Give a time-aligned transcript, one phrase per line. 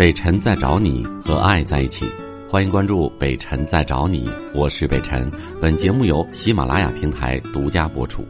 [0.00, 2.06] 北辰在找你和爱在一起，
[2.48, 5.30] 欢迎关注北辰在找你，我是北辰。
[5.60, 8.24] 本节目由喜马拉雅平台独家播出。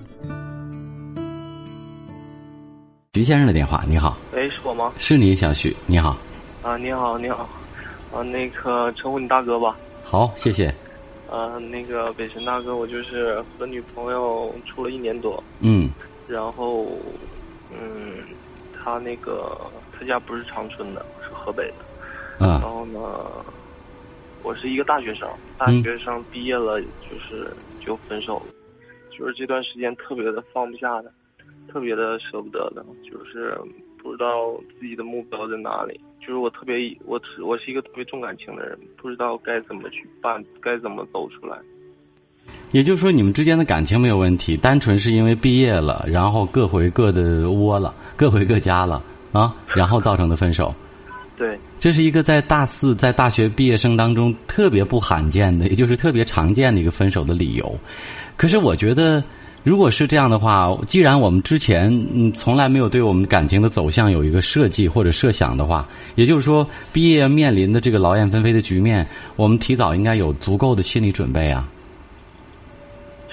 [3.15, 4.93] 徐先生的电话，你好，喂，是我吗？
[4.97, 6.17] 是你，小徐，你好，
[6.61, 7.49] 啊，你好，你好，
[8.13, 9.77] 啊，那个称呼你大哥吧。
[10.03, 10.75] 好，谢谢。
[11.29, 15.89] 呃，那个北辰大哥，我就是和女朋友处了一年多，嗯
[16.27, 16.85] 然后，
[17.71, 18.17] 嗯，
[18.83, 19.61] 他那个
[19.93, 21.85] 他家不是长春的，是河北的。
[22.39, 23.45] 然啊后呢，
[24.43, 25.29] 我是一个大学生，
[25.59, 27.53] 大嗯学生毕业了就是
[27.85, 28.47] 就分手了，
[29.11, 31.13] 就是这段时间特别的放不下的，
[31.69, 33.59] 特别的舍不得的，就是
[34.03, 36.01] 不知道自己的目标在哪里。
[36.19, 41.59] 就是我特别我我是一个特别重感情的人，不知道该怎么去办，该怎么走出来。
[42.73, 49.03] 也就是说，你们之间的感情没有问题，单纯是因为毕业了，然后各回各的窝了，各回各家了
[49.33, 50.73] 啊，然后造成的分手。
[51.37, 57.75] 对，这是一个在大四在大学毕业生当中特别不罕见的，也就是特别常见的一个分手的理由。
[58.37, 59.25] 可是我觉得，
[59.65, 69.05] 如果是这样的话，既然我们之前嗯从来没有对我们感情的走向有一个设计或者设想的话，也就是说，毕业面临的这个劳燕分飞的局面，
[69.37, 71.67] 我们提早应该有足够的心理准备啊。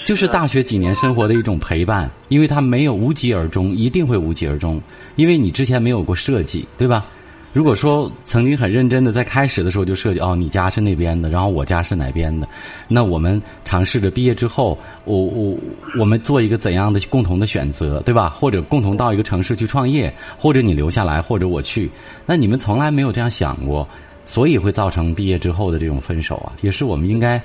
[0.08, 4.82] 就是大学几年生活的一种陪伴，因为它没有无疾而终，一定会无疾而终，
[5.18, 7.06] 因为你之前没有过设计，对吧？
[7.52, 12.48] 如果说曾经很认真的在开始的时候就设计哦，你家是那边的，然后我家是哪边的，
[12.88, 15.58] 那我们尝试着毕业之后，我我
[16.00, 18.30] 我们做一个怎样的共同的选择，对吧？
[18.30, 21.92] 或者共同到一个城市去创业，或者你留下来，或者我去，
[22.26, 23.86] 那你们从来没有这样想过，
[24.26, 27.42] 所以会造成毕业之后的这种分手啊，也是我们应该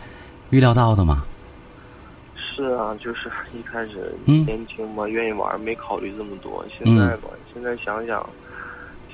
[0.51, 1.25] 预料到的嘛。
[2.55, 6.65] 是啊，就是一开始嗯年轻嘛，愿意玩，没考虑这么多。
[6.77, 8.25] 现在吧，现在想想，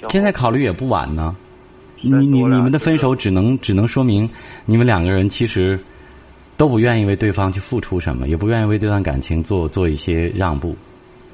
[0.08, 1.36] 现在考虑也不晚呢。
[2.00, 4.28] 你你你们的分手只能只能说明
[4.67, 5.77] 你们两个人其实
[6.57, 10.77] 都不愿意为对方去付出什么，也不愿意为这段感情做做一些让步。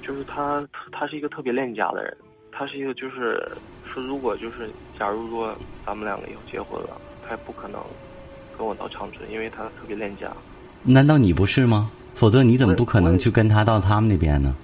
[0.03, 2.17] 就是他，他是一个特别恋家的人，
[2.51, 3.47] 他是一个就是
[3.93, 7.79] 说，如果就是假如说咱们两个以后结婚了，他也不可能
[8.57, 10.31] 跟我到长春，因为他特别恋家。
[10.83, 11.91] 难道你不是吗？
[12.15, 14.55] 否则你怎么不可能去跟他到他们那边呢？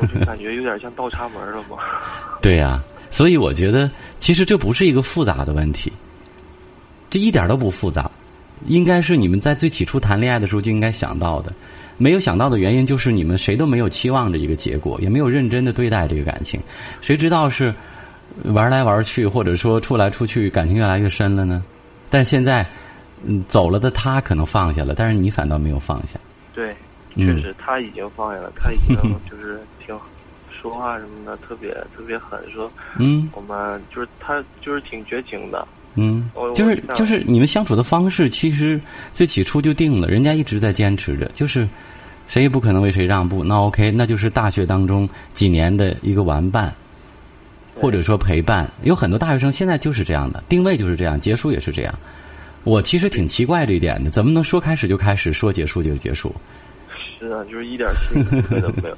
[0.00, 1.76] 我就感觉有点像倒插门了吧。
[2.42, 5.92] 对呀、所以我觉得其实这不是一个复杂的问题，
[7.08, 8.10] 这一点都不复杂，
[8.66, 11.52] 应该是你们在最起初谈恋爱的时候就应该想到的。
[11.98, 16.58] 没有想到的原因就是你们谁都没有期望着一个结果，也没有认真的对待这个感情。
[17.02, 17.74] 谁知道是
[18.44, 21.62] 玩来玩去，或者说处来处去，感情越来越深了呢？
[22.08, 22.66] 但现在，
[23.22, 26.18] 嗯，走了的他可能放下了，但是你反倒没有放下。
[26.60, 26.76] 对，
[27.14, 28.94] 嗯确实他已经放下了，他已经
[29.30, 29.98] 就是挺
[30.60, 35.66] 说话什么的特别特别狠，说嗯我们就是他就是挺绝情的。
[35.94, 38.80] 嗯，就是就是你们相处的方式，其实
[39.12, 41.66] 最起初就定了，人家一直在坚持着，就是
[42.28, 43.42] 谁也不可能为谁让步。
[43.42, 46.72] 那 OK，那就是大学当中几年的一个玩伴，
[47.74, 48.70] 或者说陪伴。
[48.82, 51.92] 有很多大学生现在就是这样的，定位就是这样，结束也是这样。
[52.64, 56.34] 我其实挺奇怪这一点的，怎么能说开始就开始，说结束就结束？
[57.18, 58.96] 是啊，就是一点心理都没有。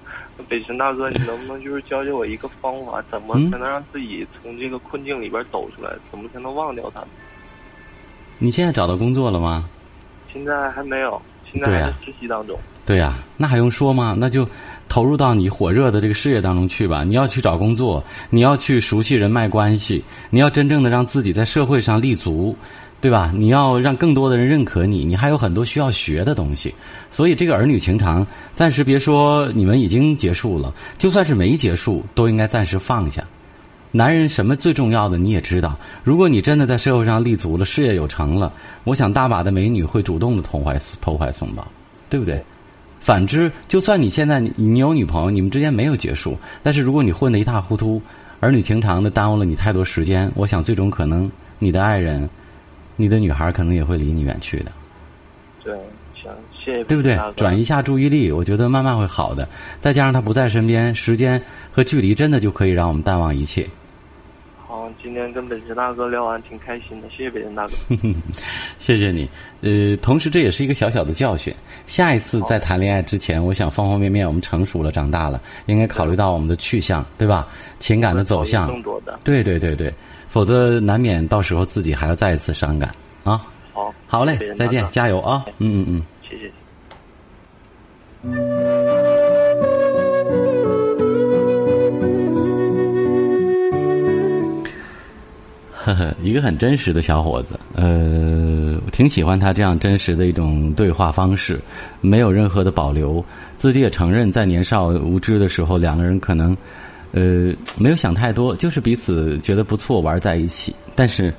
[0.48, 5.90] 北辰大哥，你能不能就是教教我一个方法，怎么嗯才能让自己从这个困境里边走出来？
[6.10, 7.08] 怎么才能忘掉他们？
[8.38, 9.68] 你现在找到工作了吗？
[10.32, 12.58] 现在还没有，现在还在实习当中。
[12.84, 14.16] 对呀、那还用说吗？
[14.18, 14.48] 那就
[14.88, 17.04] 投入到你火热的这个事业当中去吧。
[17.04, 22.56] 你要去找工作，你要去熟悉人脉关系，你要真正的让自己在社会上立足，
[23.02, 23.32] 对吧？
[23.34, 26.72] 你要让更多的人认可你，你还有很多需要学的东西。
[27.10, 28.24] 所以这个儿女情长，
[28.54, 33.24] 暂时别说你们已经结束了，就算是没结束，都应该暂时放下。
[33.90, 38.52] 男人什么最重要的你也知道，如果你真的在社会上立足了，事业有成了，
[38.84, 41.66] 我想大把的美女会主动的投怀投怀送抱，
[42.08, 42.40] 对不对？
[43.00, 48.00] 反之，就算你现在你有女朋友，你们之间没有结束，但是如果你混得一塌糊涂，
[48.38, 51.28] 儿女情长的耽误了你太多时间，我想最终可能
[51.58, 52.30] 你的爱人，
[52.96, 54.72] 你的女孩可能也会离你远去的，
[55.64, 55.74] 对，
[56.14, 59.48] 行，谢谢对不对转移一下注意力，我觉得慢慢会好的。
[59.80, 63.66] 再加上他不在身边，时间和距离真的就可以让我们淡忘一切。
[64.66, 67.72] 好，今天跟北辰大哥聊完挺开心的，谢谢北辰大哥。
[68.78, 69.28] 谢谢你，
[69.60, 71.54] 呃，同时这也是一个小小的教训。
[71.86, 77.48] 下一次在谈恋爱之前，我想方方面面我们成熟了、长大了，应该考虑到我们的去向，对吧？
[77.80, 79.18] 情感的走向，更多的。
[79.24, 79.92] 对对对对，
[80.32, 82.88] 否则难免到时候自己还要再一次伤感
[83.22, 83.44] 啊。
[83.74, 85.44] 好，好嘞再见加油啊！
[85.58, 86.02] 嗯嗯嗯。
[86.22, 86.50] 谢谢。
[95.70, 101.60] 呵呵，一个很真实的小伙子，呃，我挺喜欢他这样真实的一种对话方式，
[102.00, 103.22] 没有任何的保留，
[103.58, 106.56] 自己也承认在年少无知的时候，两个人可能，
[107.12, 111.32] 呃，没有想太多，就是彼此觉得不错，玩在一起，但是。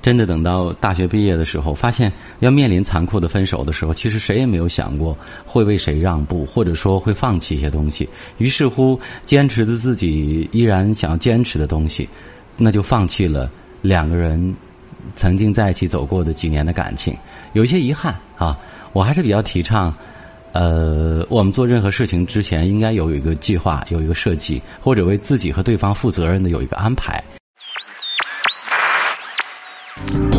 [0.00, 5.14] 真的等到大学毕业的时候，发现要面临残酷的分手的时候，其实谁也没有想过
[5.44, 8.08] 会为谁让步，或者说会放弃一些东西。
[8.38, 12.08] 于是乎，坚持着自己依然想要坚持的东西，
[12.56, 13.50] 那就放弃了
[13.82, 14.54] 两个人
[15.14, 17.14] 曾经在一起走过的几年的感情，
[17.52, 18.58] 有一些遗憾啊。
[18.94, 19.94] 我还是比较提倡，
[20.52, 27.22] 呃，我们做任何事情之前应该有一个计划，有一个设计，或者为自己和对方负责任的有一个安排。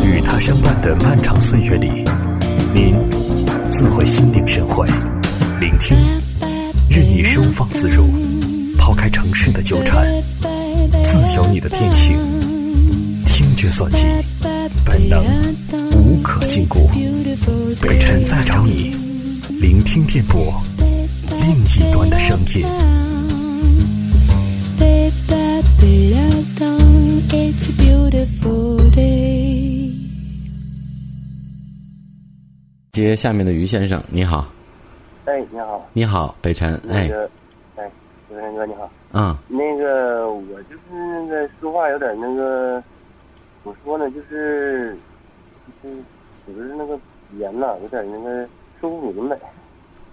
[0.02, 2.04] 与他相伴的漫长岁月里，
[2.74, 2.94] 您
[3.70, 4.86] 自会心领神会，
[5.60, 5.96] 聆听，
[6.90, 8.04] 任你收放自如，
[8.76, 10.04] 抛开城市的纠缠，
[11.02, 12.16] 自由你的天性，
[13.24, 14.08] 听觉所及，
[14.84, 15.24] 本能
[15.92, 16.88] 无可禁锢。
[19.92, 20.40] 听电波，
[21.40, 22.64] 另一端的声音。
[32.92, 34.46] 接下面的于先生，你好。
[35.24, 35.84] 哎，你好。
[35.92, 36.80] 你好，北辰。
[36.88, 37.10] 哎。
[37.74, 37.90] 哎，
[38.28, 38.88] 北辰哥，你好。
[39.12, 39.36] 嗯。
[39.48, 42.80] 那个，我就是那个说话有点那个，
[43.64, 44.08] 怎么说呢？
[44.12, 44.96] 就是，
[45.82, 45.96] 就是，
[46.54, 46.94] 是那个
[47.32, 48.48] 语言呐，有点那个
[48.80, 49.36] 说不明白。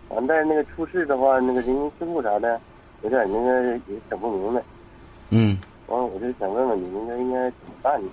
[0.09, 2.59] 完，但是那个出事的话，那个人情世故啥的，
[3.01, 4.61] 有点那个也整不明白。
[5.29, 5.57] 嗯。
[5.87, 8.09] 完，我就想问问你，应该应该怎么办呢？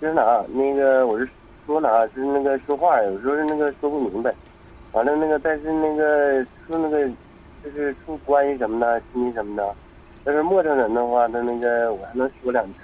[0.00, 0.44] 就是哪？
[0.52, 1.28] 那个，我是。
[1.66, 4.30] 说哪是那个说话，有时候是那个说不明白，
[4.92, 7.08] 完了那个，但是那个说那个
[7.64, 9.74] 就是处关系什么的，亲戚什么的，
[10.24, 12.80] 要是陌生人的话，那那个我还能说两句，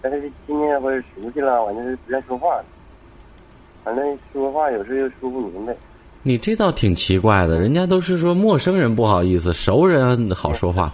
[0.00, 2.62] 但是亲戚或者熟悉了，完就是不愿说话，
[3.82, 5.74] 反正说话有时候又说不明白。
[6.22, 10.92] 你这倒挺奇怪的，人家都是说陌生人不好意思，熟人好说话，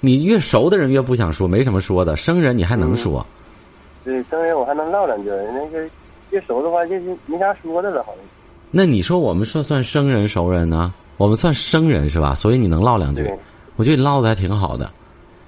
[0.00, 3.24] 你越熟的人越不想说，没什么说的，生人你还能说。
[4.04, 5.88] 对，生人我还能唠两句，那个。
[6.30, 8.24] 越熟的话，就是没啥说的了，好像。
[8.72, 10.92] 那你说我们算算生人熟人呢？
[11.18, 12.34] 我们算生人是吧？
[12.34, 13.32] 所以你能唠两句，
[13.76, 14.90] 我觉得你唠的还挺好的。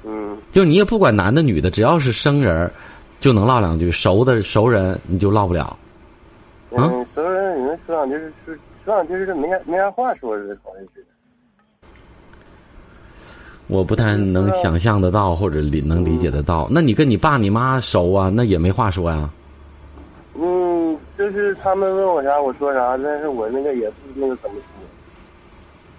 [0.04, 0.38] 嗯。
[0.52, 2.70] 就你也不管男的女的，只要是生人，
[3.18, 5.76] 就能唠两句；熟的熟人你就唠不了。
[6.70, 8.14] 嗯，熟人你们说两句
[8.46, 8.58] 是
[8.88, 11.04] 说两句是没啥没啥话说似的，好像是。
[13.66, 16.66] 我不太能想象得到，或者理能理解得到。
[16.70, 18.30] 那你跟你爸你妈熟啊？
[18.34, 19.28] 那也没话说呀。
[20.34, 24.62] 嗯，就是他们问我啥，我说啥，但是我那个也不那个怎么说。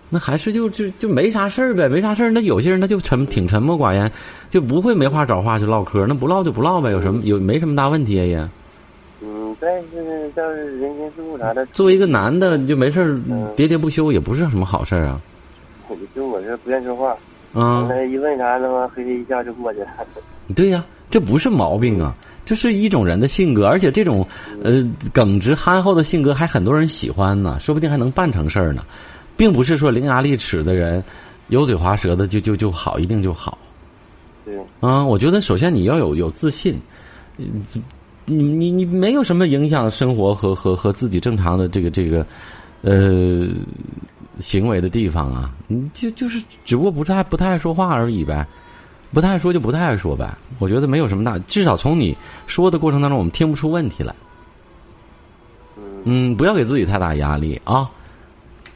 [0.09, 2.31] 那还是就就就没啥事儿呗，没啥事儿。
[2.31, 4.11] 那有些人他就沉挺沉默寡言，
[4.49, 6.07] 就不会没话找话就唠嗑。
[6.07, 8.49] 那不唠就不唠呗，有什么有没什么大问题啊也。
[9.61, 11.65] 嗯，但是像是人情世故啥的。
[11.67, 13.09] 作为一个男的，你就没事儿
[13.55, 15.21] 喋喋不休，也不是什么好事儿啊。
[16.15, 17.15] 就我这不愿说话。
[17.53, 17.87] 啊。
[17.89, 19.89] 那一问啥，他妈嘿嘿一下就过去了。
[20.55, 22.15] 对呀，这不是毛病啊。
[22.45, 24.27] 这是一种人的性格，而且这种
[24.63, 24.83] 呃
[25.13, 28.83] 耿直憨厚的性格还很多人喜欢呢，说不定还能办成事儿呢，
[29.37, 31.03] 并不是说伶牙俐齿的人、
[31.49, 33.55] 油嘴滑舌的就就就好，一定就好。
[34.43, 34.57] 对。
[34.79, 36.79] 啊，我觉得首先你要有有自信，
[38.29, 42.25] 你你你没有什么影响生活和和和自己正常的这个这个
[42.81, 43.47] 呃
[44.39, 48.47] 行为的地方啊，你就就是只不过不太不太爱说话而已呗。
[49.11, 54.13] 不太爱说就不太爱说呗，我觉得没有什么大，至少从你说的过程当中，我们听不出问题来。
[56.03, 57.89] 嗯，不要给自己太大压力啊！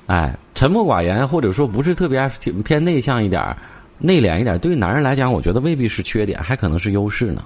[0.07, 2.27] 哎，沉默寡言，或者说不是特别爱
[2.65, 3.55] 偏内向一点、
[3.99, 7.45] 内敛一点，对于男人来讲，我觉得未必是缺点，还可能是优势呢。